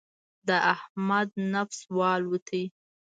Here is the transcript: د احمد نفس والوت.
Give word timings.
د 0.47 0.49
احمد 0.73 1.29
نفس 1.53 1.79
والوت. 1.97 2.47